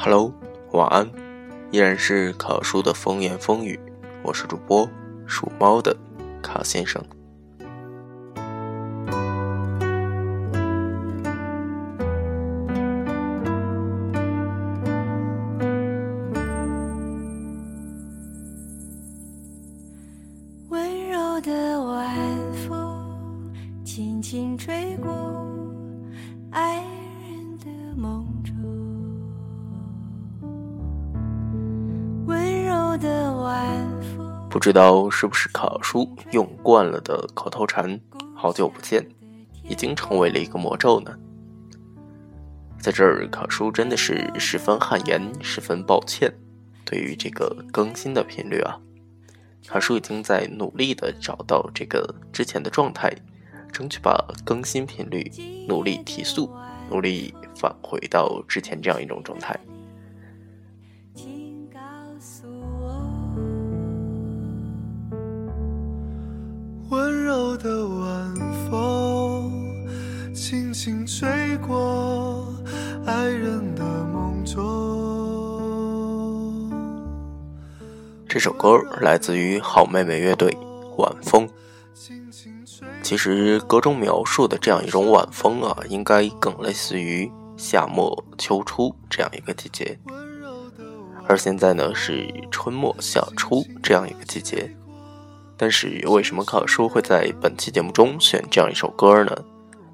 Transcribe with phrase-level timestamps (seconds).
[0.00, 0.32] Hello，
[0.70, 1.10] 晚安，
[1.72, 3.78] 依然是考叔的风言风语，
[4.22, 4.88] 我是主播
[5.26, 5.94] 属猫的
[6.40, 7.04] 卡先生。
[20.68, 22.16] 温柔的晚
[22.68, 23.52] 风
[23.84, 25.10] 轻轻吹过
[26.52, 26.87] 爱
[34.58, 38.00] 不知道是不是考叔用惯了的口头禅
[38.34, 39.08] “好久不见”，
[39.62, 41.16] 已经成为了一个魔咒呢？
[42.80, 46.34] 在这儿，考叔真的是十分汗颜，十分抱歉。
[46.84, 48.80] 对于这个更新的频率啊，
[49.68, 53.14] 考叔已经在努力的找到这个之前的状态，
[53.70, 55.30] 争取把更新频率
[55.68, 56.52] 努力提速，
[56.90, 59.56] 努力返回到之前这样一种状态。
[67.28, 68.34] 柔的晚
[68.70, 69.52] 风
[70.34, 72.42] 轻轻吹过
[73.04, 74.56] 爱人的梦中。
[78.26, 80.50] 这首歌来自于好妹妹乐队
[80.96, 81.46] 《晚风》。
[83.02, 89.98] 其实歌中描述的这样一种晚风啊，应该更类似于夏末秋初这样一个季节，
[91.26, 94.74] 而现在呢是春末夏初这样一个季节。
[95.58, 99.36] 但是为什么考叔会在本期节目中选这样一首歌呢？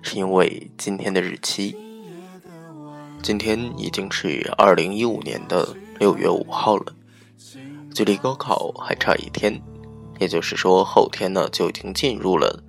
[0.02, 1.74] 是因为今天的日期，
[3.22, 5.66] 今天已经是二零一五年的
[5.98, 6.92] 六月五号了，
[7.94, 9.58] 距离高考还差一天，
[10.18, 12.62] 也就是说后天呢就已经进入了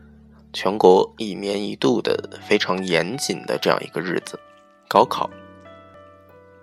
[0.54, 4.40] 全国一年一度的非常严谨的这样一个日子——
[4.88, 5.30] 高考。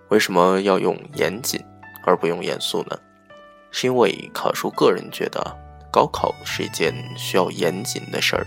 [0.08, 1.60] 为什么要用严谨
[2.06, 2.98] 而不用严肃呢？
[3.70, 5.54] 是因为考叔个人觉得，
[5.92, 8.46] 高考是一件需要严谨的事儿，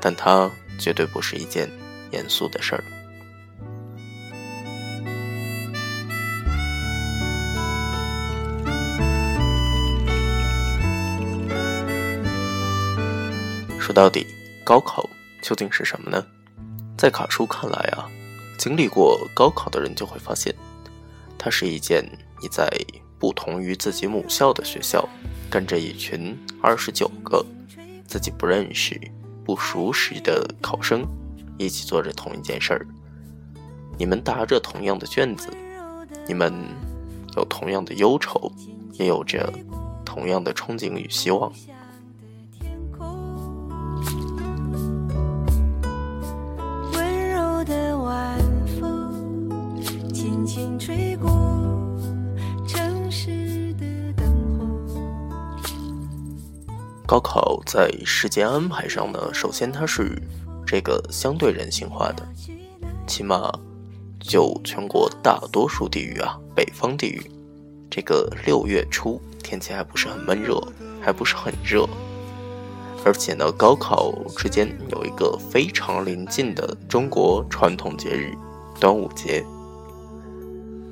[0.00, 0.50] 但它
[0.80, 1.70] 绝对不是一件
[2.10, 2.82] 严肃的事儿。
[13.78, 14.26] 说到底，
[14.64, 15.08] 高考
[15.40, 16.26] 究竟是什么呢？
[16.98, 18.10] 在卡叔看来啊，
[18.58, 20.52] 经历过高考的人就会发现，
[21.38, 22.04] 它是一件
[22.40, 22.68] 你在
[23.22, 25.08] 不同于自己母校的学校，
[25.48, 27.46] 跟着一群二十九个
[28.04, 29.00] 自己不认识、
[29.44, 31.06] 不熟识的考生
[31.56, 32.84] 一起做着同一件事儿。
[33.96, 35.56] 你们答着同样的卷子，
[36.26, 36.52] 你们
[37.36, 38.50] 有同样的忧愁，
[38.94, 39.52] 也有着
[40.04, 41.52] 同样的憧憬与希望。
[57.12, 60.16] 高考在时间安排上呢，首先它是
[60.66, 62.26] 这个相对人性化的，
[63.06, 63.52] 起码
[64.18, 67.22] 就全国大多数地域啊，北方地域，
[67.90, 70.58] 这个六月初天气还不是很闷热，
[71.02, 71.86] 还不是很热，
[73.04, 78.32] 而且呢，高考之间有一个非常临近的中国传统节日——
[78.80, 79.44] 端午节。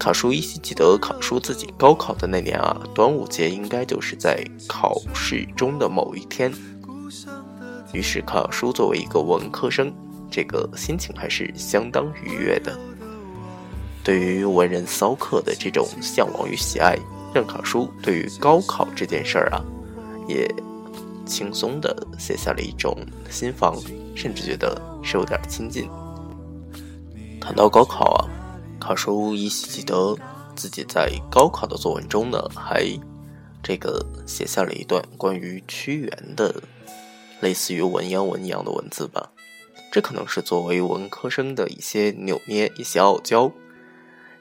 [0.00, 6.50] 考叔依稀记得，考叔自己高考的那年啊，端午节应该就是在考试中的某一天。
[7.92, 9.92] 于是，考叔作为一个文科生，
[10.30, 12.80] 这个心情还是相当愉悦的。
[14.02, 16.98] 对于文人骚客的这种向往与喜爱，
[17.34, 19.60] 让考叔对于高考这件事儿啊，
[20.26, 20.50] 也
[21.26, 22.96] 轻松的写下了一种
[23.28, 23.76] 心防，
[24.16, 25.86] 甚至觉得是有点亲近。
[27.38, 28.24] 谈到高考啊，
[28.80, 30.16] 考叔依稀记得
[30.56, 32.84] 自己在高考的作文中呢，还
[33.62, 36.62] 这个写下了一段关于屈原的，
[37.40, 39.30] 类似于文言文一样的文字吧。
[39.92, 43.52] 这可能是作为文科生的一些扭捏、一些傲娇、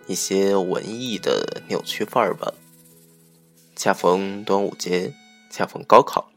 [0.07, 2.53] 一些文艺的扭曲范儿吧。
[3.75, 5.13] 恰逢端午节，
[5.49, 6.29] 恰逢高考，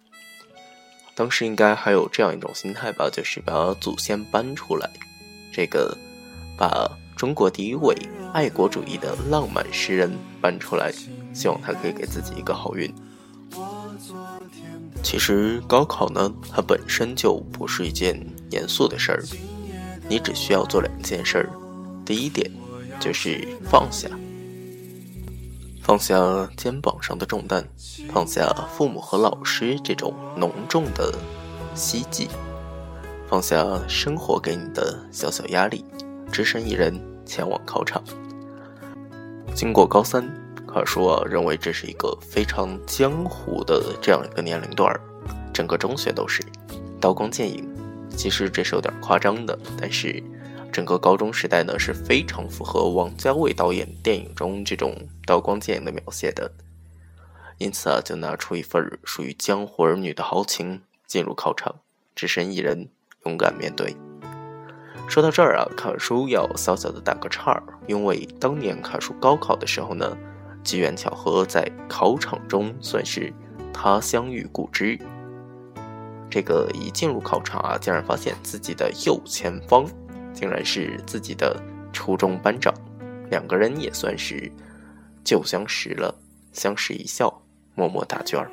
[1.15, 4.91] 当时应该还有这样一种心态吧，就是把祖先搬出来，
[5.53, 5.97] 这个
[6.57, 6.91] 把
[7.23, 7.97] 中国第一位
[8.33, 10.11] 爱国主义的浪漫诗人
[10.41, 10.93] 搬出来，
[11.33, 12.93] 希望他可以给自己一个好运。
[15.05, 18.21] 其实高考呢，它本身就不是一件
[18.51, 19.23] 严肃的事儿，
[20.09, 21.49] 你只需要做两件事儿。
[22.05, 22.51] 第一点
[22.99, 24.09] 就是放下，
[25.81, 26.17] 放下
[26.57, 27.65] 肩膀上的重担，
[28.13, 31.17] 放下父母和老师这种浓重的
[31.73, 32.27] 希冀，
[33.29, 35.85] 放下生活给你的小小压力，
[36.33, 37.01] 只身一人
[37.33, 38.05] 前往考场。
[39.55, 40.23] 经过高三，
[40.67, 44.95] 可说，认为这是一个非常江湖的这样一个年龄段，
[45.51, 46.43] 整个中学都是
[47.01, 47.67] 刀光剑影。
[48.15, 50.23] 其实这是有点夸张的，但是
[50.71, 54.95] 整个高中时代呢是非常符合王家卫导演电影中这种
[55.25, 56.53] 刀光剑影的描写的。
[57.57, 61.77] 因此啊，就拿出一份属于江湖儿女的豪情，进入考场，
[62.15, 62.91] 只身一人，
[63.25, 63.97] 勇敢面对。
[65.13, 70.17] 说到这儿啊，卡叔要小小的打个岔儿，因为当年卡叔高考的时候呢，
[70.65, 73.31] 机缘巧合在考场中算是
[73.75, 74.99] 他乡遇故知。
[76.31, 79.85] 这个一进入考场啊，竟然发现自己的右前方，
[80.33, 81.63] 竟然是自己的
[81.93, 82.73] 初中班长，
[83.29, 84.51] 两个人也算是
[85.23, 86.15] 旧相识了，
[86.55, 87.43] 相视一笑，
[87.75, 88.51] 默默答卷儿。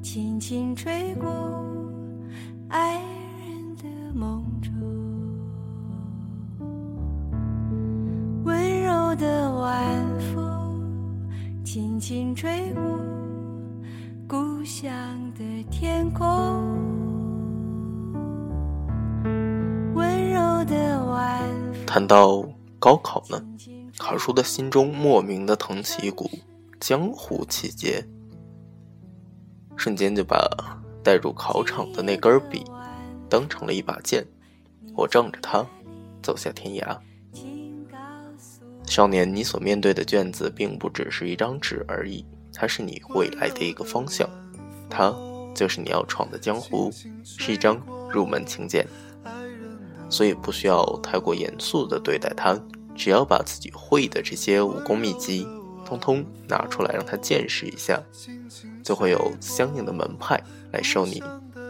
[0.00, 1.28] 轻轻吹过
[2.68, 3.02] 爱
[9.10, 11.28] 柔的晚风
[11.64, 12.80] 轻轻吹过
[14.28, 14.88] 故乡
[15.34, 16.24] 的天空，
[19.94, 21.42] 温柔的晚
[21.72, 21.86] 风。
[21.86, 22.48] 谈到
[22.78, 23.44] 高考呢，
[23.98, 26.30] 卡叔的心中莫名的腾起一股
[26.78, 28.06] 江湖气节，
[29.74, 30.38] 瞬间就把
[31.02, 32.64] 带入考场的那根笔
[33.28, 34.24] 当成了一把剑，
[34.94, 35.66] 我仗着它
[36.22, 36.96] 走下天涯。
[38.90, 44.28] 少年，你所面对的卷子并不只是一张纸而已，它是你未来的一个方向，
[44.90, 45.14] 它
[45.54, 46.90] 就是你要闯的江湖，
[47.22, 48.84] 是一张入门请柬。
[50.08, 52.60] 所以不需要太过严肃的对待它，
[52.96, 55.46] 只要把自己会的这些武功秘籍，
[55.86, 58.02] 通通拿出来让他见识一下，
[58.82, 61.22] 就会有相应的门派来收你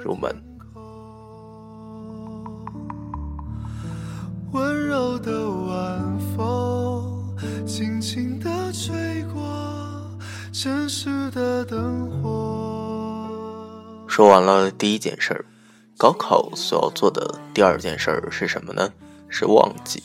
[0.02, 0.34] 入门。
[10.62, 14.04] 城市的灯火。
[14.06, 15.42] 说完了第一件事儿，
[15.96, 18.92] 高考所要做的第二件事儿是什么呢？
[19.30, 20.02] 是忘记，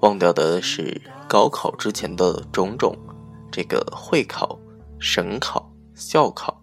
[0.00, 2.98] 忘掉的是高考之前的种种，
[3.52, 4.58] 这个会考、
[4.98, 6.60] 省考、校考，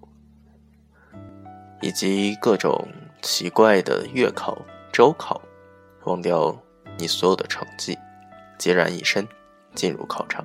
[1.82, 2.90] 以及各种
[3.22, 4.58] 奇怪的月考、
[4.92, 5.42] 周考，
[6.04, 6.62] 忘掉
[6.98, 7.98] 你所有的成绩，
[8.60, 9.26] 孑然一身
[9.74, 10.44] 进入考场。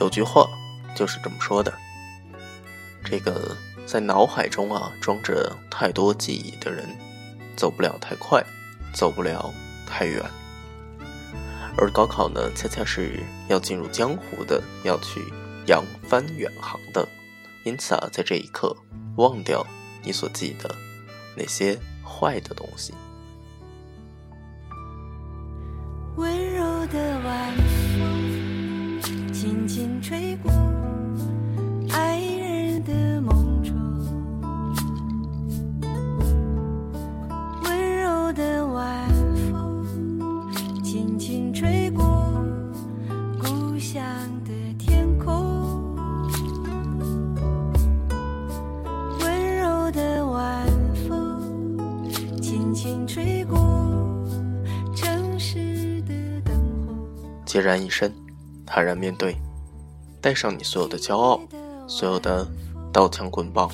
[0.00, 0.48] 有句话
[0.96, 1.72] 就是这么说的，
[3.04, 3.54] 这个
[3.86, 6.88] 在脑海中啊装着太多记忆的人，
[7.54, 8.42] 走不了太快，
[8.94, 9.52] 走不了
[9.86, 10.24] 太远。
[11.76, 15.22] 而高考呢，恰恰是要进入江湖的，要去
[15.66, 17.06] 扬帆远航的。
[17.64, 18.74] 因此啊，在这一刻，
[19.16, 19.66] 忘掉
[20.02, 20.74] 你所记得
[21.36, 22.94] 那些坏的东西。
[26.16, 27.79] 温柔的晚风，
[29.40, 30.52] 轻轻吹过
[31.94, 33.74] 爱人的梦中。
[37.64, 39.08] 温柔的晚
[39.50, 40.52] 风，
[40.84, 42.04] 轻轻吹过
[43.40, 44.04] 故乡
[44.44, 45.96] 的天空。
[49.20, 50.66] 温柔的晚
[51.08, 51.78] 风，
[52.42, 53.56] 轻轻吹过
[54.94, 56.12] 城市的
[56.44, 56.54] 灯
[56.86, 56.94] 火。
[57.46, 58.12] 孑然一身，
[58.72, 59.36] 坦然面对，
[60.20, 61.40] 带上你所有的骄傲，
[61.88, 62.46] 所有的
[62.92, 63.68] 刀枪棍棒，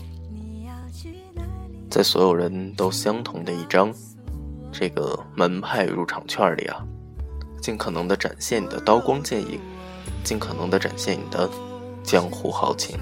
[1.91, 3.93] 在所有人都相同的一张
[4.73, 6.83] 这个门派入场券里啊，
[7.61, 9.61] 尽可能的展现你的刀光剑影，
[10.25, 11.47] 尽可能的展现你的
[12.03, 12.99] 江湖豪情。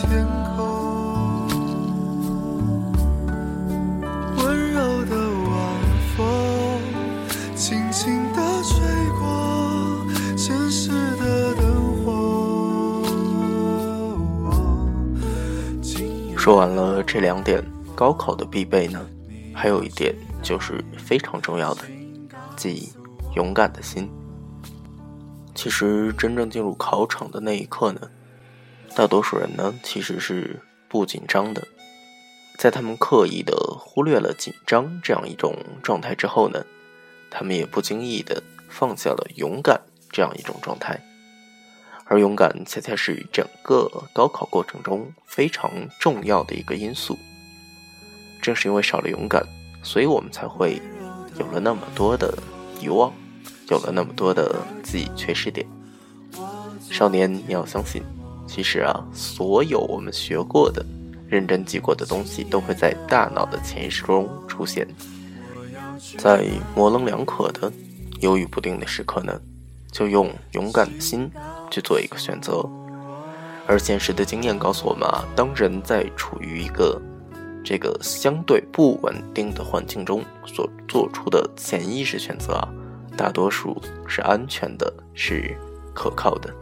[0.00, 0.26] 天
[0.56, 1.46] 空，
[4.38, 5.52] 温柔的晚
[6.16, 6.80] 风
[7.54, 8.78] 轻轻地吹
[9.18, 9.20] 过
[10.38, 11.62] 城市的灯
[12.02, 12.08] 火。
[16.36, 17.62] 说完了这两点
[17.94, 18.98] 高考的必备呢，
[19.52, 21.82] 还有一点就是非常重要的，
[22.56, 22.90] 即
[23.36, 24.10] 勇敢的心。
[25.54, 28.00] 其实真正进入考场的那一刻呢，
[28.94, 31.66] 大多数人呢其实是不紧张的，
[32.58, 36.64] 在他们刻意的忽略了紧张这样一种状态之后呢，
[37.30, 39.80] 他们也不经意的放下了勇敢
[40.10, 41.00] 这样一种状态。
[42.04, 45.70] 而勇敢恰恰是整个高考过程中非常
[46.00, 47.16] 重要的一个因素。
[48.42, 49.46] 正是因为少了勇敢，
[49.82, 50.82] 所以我们才会
[51.38, 52.36] 有了那么多的
[52.80, 53.12] 遗忘，
[53.68, 55.64] 有了那么多的记忆缺失点。
[56.90, 58.02] 少年，你要相信，
[58.52, 60.84] 其实啊，所有我们学过的、
[61.28, 64.84] 认真记过的东西，都会在大脑的潜意识中出现。
[66.18, 67.72] 在模棱两可的、
[68.18, 69.40] 犹豫不定的时刻呢，
[69.92, 71.30] 就用勇敢的心
[71.70, 72.68] 去做一个选择。
[73.68, 77.00] 而现实的经验告诉我们啊，当人在处于一个
[77.64, 82.68] 这个相对不稳定的环境中所做出的潜意识选择啊，
[83.16, 85.56] 大多数是安全的，是
[85.94, 86.52] 可靠的。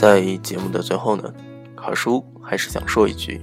[0.00, 1.34] 在节目的最后呢，
[1.76, 3.38] 卡叔还是想说一句：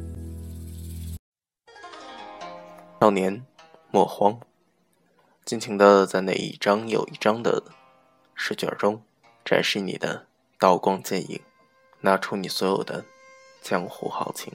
[3.00, 3.46] 少年
[3.92, 4.40] 莫慌，
[5.46, 7.64] 尽情的在那一张又一张的。
[8.34, 9.04] 试卷中
[9.46, 10.26] 展示你的
[10.58, 11.40] 刀光剑影，
[12.02, 13.06] 拿出你所有的
[13.62, 14.52] 江湖豪情。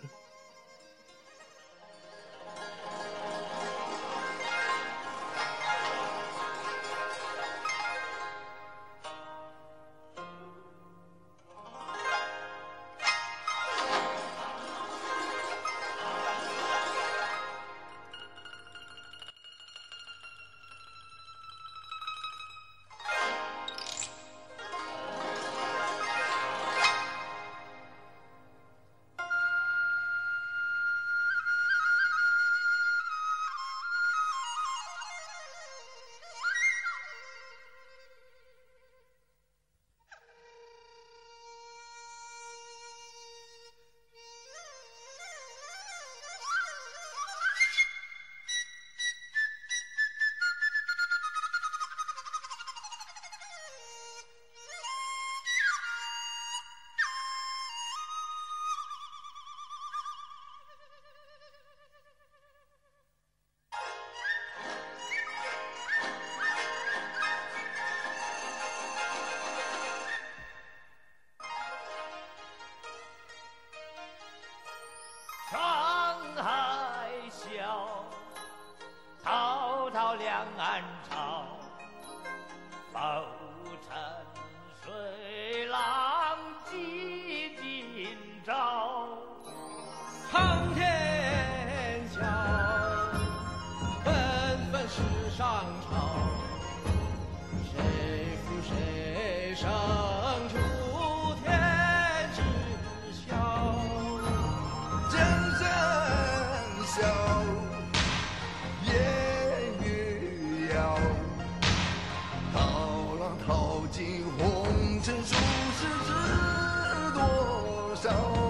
[113.93, 115.35] 尽红尘俗
[115.77, 118.42] 世知多少。